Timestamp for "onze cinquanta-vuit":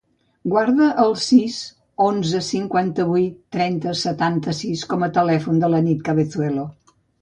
2.07-3.39